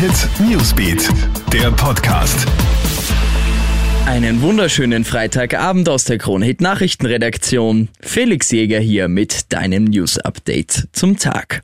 Hit 0.00 0.30
Newsbeat, 0.48 1.10
der 1.52 1.70
Podcast. 1.72 2.46
Einen 4.06 4.40
wunderschönen 4.40 5.04
Freitagabend 5.04 5.90
aus 5.90 6.04
der 6.06 6.16
Kronhit 6.16 6.62
Nachrichtenredaktion. 6.62 7.90
Felix 8.00 8.50
Jäger 8.50 8.78
hier 8.78 9.08
mit 9.08 9.52
deinem 9.52 9.84
News 9.84 10.16
Update 10.16 10.88
zum 10.92 11.18
Tag. 11.18 11.62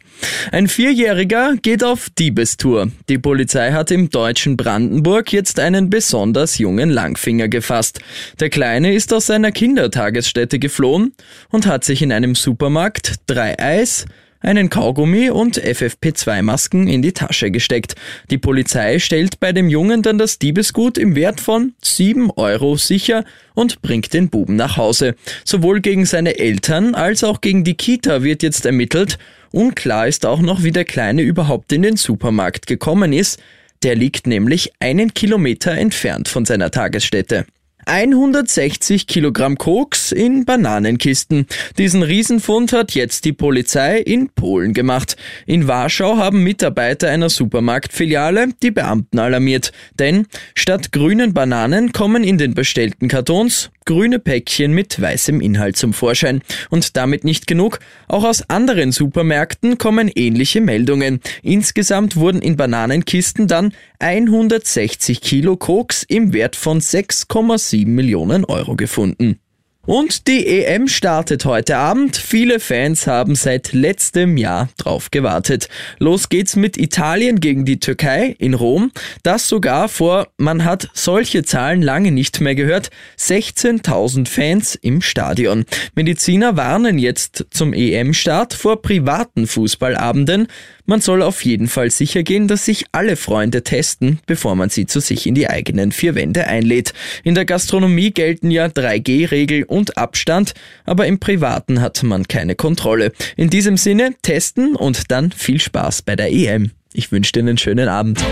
Ein 0.52 0.68
Vierjähriger 0.68 1.54
geht 1.62 1.82
auf 1.82 2.10
Diebestour. 2.10 2.90
Die 3.08 3.16
Polizei 3.16 3.72
hat 3.72 3.90
im 3.90 4.10
deutschen 4.10 4.58
Brandenburg 4.58 5.32
jetzt 5.32 5.58
einen 5.58 5.88
besonders 5.88 6.58
jungen 6.58 6.90
Langfinger 6.90 7.48
gefasst. 7.48 8.00
Der 8.38 8.50
Kleine 8.50 8.92
ist 8.92 9.14
aus 9.14 9.24
seiner 9.24 9.50
Kindertagesstätte 9.50 10.58
geflohen 10.58 11.14
und 11.48 11.64
hat 11.64 11.84
sich 11.84 12.02
in 12.02 12.12
einem 12.12 12.34
Supermarkt 12.34 13.14
drei 13.26 13.58
Eis, 13.58 14.04
einen 14.46 14.70
Kaugummi 14.70 15.30
und 15.30 15.60
FFP2-Masken 15.60 16.86
in 16.86 17.02
die 17.02 17.12
Tasche 17.12 17.50
gesteckt. 17.50 17.96
Die 18.30 18.38
Polizei 18.38 18.98
stellt 18.98 19.40
bei 19.40 19.52
dem 19.52 19.68
Jungen 19.68 20.02
dann 20.02 20.18
das 20.18 20.38
Diebesgut 20.38 20.96
im 20.98 21.16
Wert 21.16 21.40
von 21.40 21.74
7 21.82 22.30
Euro 22.30 22.76
sicher 22.76 23.24
und 23.54 23.82
bringt 23.82 24.14
den 24.14 24.30
Buben 24.30 24.56
nach 24.56 24.76
Hause. 24.76 25.16
Sowohl 25.44 25.80
gegen 25.80 26.06
seine 26.06 26.38
Eltern 26.38 26.94
als 26.94 27.24
auch 27.24 27.40
gegen 27.40 27.64
die 27.64 27.74
Kita 27.74 28.22
wird 28.22 28.42
jetzt 28.42 28.64
ermittelt. 28.64 29.18
Unklar 29.50 30.06
ist 30.06 30.24
auch 30.24 30.40
noch, 30.40 30.62
wie 30.62 30.72
der 30.72 30.84
Kleine 30.84 31.22
überhaupt 31.22 31.72
in 31.72 31.82
den 31.82 31.96
Supermarkt 31.96 32.66
gekommen 32.66 33.12
ist. 33.12 33.40
Der 33.82 33.96
liegt 33.96 34.26
nämlich 34.26 34.72
einen 34.78 35.12
Kilometer 35.12 35.72
entfernt 35.72 36.28
von 36.28 36.44
seiner 36.44 36.70
Tagesstätte. 36.70 37.46
160 37.88 39.06
Kilogramm 39.06 39.56
Koks 39.58 40.10
in 40.10 40.44
Bananenkisten. 40.44 41.46
Diesen 41.78 42.02
Riesenfund 42.02 42.72
hat 42.72 42.96
jetzt 42.96 43.24
die 43.24 43.32
Polizei 43.32 43.98
in 43.98 44.28
Polen 44.28 44.74
gemacht. 44.74 45.16
In 45.46 45.68
Warschau 45.68 46.16
haben 46.16 46.42
Mitarbeiter 46.42 47.08
einer 47.08 47.28
Supermarktfiliale 47.28 48.48
die 48.60 48.72
Beamten 48.72 49.20
alarmiert. 49.20 49.70
Denn 50.00 50.26
statt 50.56 50.90
grünen 50.90 51.32
Bananen 51.32 51.92
kommen 51.92 52.24
in 52.24 52.38
den 52.38 52.54
bestellten 52.54 53.06
Kartons 53.06 53.70
grüne 53.86 54.18
Päckchen 54.18 54.72
mit 54.72 55.00
weißem 55.00 55.40
Inhalt 55.40 55.76
zum 55.76 55.94
Vorschein. 55.94 56.42
Und 56.68 56.96
damit 56.96 57.24
nicht 57.24 57.46
genug. 57.46 57.78
Auch 58.08 58.24
aus 58.24 58.50
anderen 58.50 58.92
Supermärkten 58.92 59.78
kommen 59.78 60.10
ähnliche 60.14 60.60
Meldungen. 60.60 61.20
Insgesamt 61.42 62.16
wurden 62.16 62.42
in 62.42 62.56
Bananenkisten 62.56 63.46
dann 63.46 63.72
160 64.00 65.22
Kilo 65.22 65.56
Koks 65.56 66.02
im 66.02 66.32
Wert 66.34 66.56
von 66.56 66.80
6,7 66.80 67.75
Millionen 67.84 68.44
Euro 68.44 68.76
gefunden. 68.76 69.40
Und 69.86 70.26
die 70.26 70.44
EM 70.48 70.88
startet 70.88 71.44
heute 71.44 71.76
Abend. 71.76 72.16
Viele 72.16 72.58
Fans 72.58 73.06
haben 73.06 73.36
seit 73.36 73.72
letztem 73.72 74.36
Jahr 74.36 74.68
drauf 74.78 75.12
gewartet. 75.12 75.68
Los 76.00 76.28
geht's 76.28 76.56
mit 76.56 76.76
Italien 76.76 77.38
gegen 77.38 77.64
die 77.64 77.78
Türkei 77.78 78.34
in 78.40 78.54
Rom. 78.54 78.90
Das 79.22 79.48
sogar 79.48 79.88
vor, 79.88 80.26
man 80.38 80.64
hat 80.64 80.88
solche 80.92 81.44
Zahlen 81.44 81.82
lange 81.82 82.10
nicht 82.10 82.40
mehr 82.40 82.56
gehört, 82.56 82.90
16.000 83.16 84.26
Fans 84.26 84.74
im 84.74 85.02
Stadion. 85.02 85.64
Mediziner 85.94 86.56
warnen 86.56 86.98
jetzt 86.98 87.46
zum 87.50 87.72
EM-Start 87.72 88.54
vor 88.54 88.82
privaten 88.82 89.46
Fußballabenden. 89.46 90.48
Man 90.88 91.00
soll 91.00 91.22
auf 91.22 91.44
jeden 91.44 91.66
Fall 91.66 91.90
sicher 91.90 92.22
gehen, 92.22 92.46
dass 92.46 92.64
sich 92.64 92.86
alle 92.92 93.16
Freunde 93.16 93.64
testen, 93.64 94.20
bevor 94.26 94.54
man 94.54 94.70
sie 94.70 94.86
zu 94.86 95.00
sich 95.00 95.26
in 95.26 95.34
die 95.34 95.50
eigenen 95.50 95.90
vier 95.90 96.14
Wände 96.14 96.46
einlädt. 96.46 96.92
In 97.24 97.34
der 97.34 97.44
Gastronomie 97.44 98.12
gelten 98.12 98.52
ja 98.52 98.66
3G-Regel 98.66 99.64
und 99.64 99.98
Abstand, 99.98 100.54
aber 100.84 101.08
im 101.08 101.18
Privaten 101.18 101.80
hat 101.80 102.04
man 102.04 102.28
keine 102.28 102.54
Kontrolle. 102.54 103.12
In 103.36 103.50
diesem 103.50 103.76
Sinne 103.76 104.14
testen 104.22 104.76
und 104.76 105.10
dann 105.10 105.32
viel 105.32 105.60
Spaß 105.60 106.02
bei 106.02 106.14
der 106.14 106.32
EM. 106.32 106.70
Ich 106.92 107.10
wünsche 107.10 107.32
dir 107.32 107.40
einen 107.40 107.58
schönen 107.58 107.88
Abend. 107.88 108.24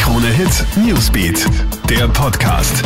Krone 0.00 0.32
Hit 0.32 0.64
Newsbeat, 0.84 1.46
der 1.88 2.08
Podcast. 2.08 2.82